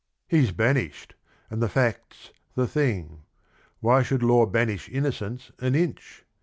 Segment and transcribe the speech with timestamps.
[0.27, 1.13] "He 's banished,
[1.51, 3.21] and the fact 's the thing.
[3.81, 6.25] Why should law banish innocence an inch?